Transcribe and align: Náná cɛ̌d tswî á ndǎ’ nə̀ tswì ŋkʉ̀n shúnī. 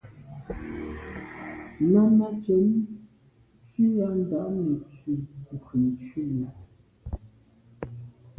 Náná 1.91 2.27
cɛ̌d 2.43 2.67
tswî 3.69 3.87
á 4.07 4.09
ndǎ’ 4.19 4.41
nə̀ 4.55 4.77
tswì 4.91 5.13
ŋkʉ̀n 5.55 5.85
shúnī. 6.05 6.45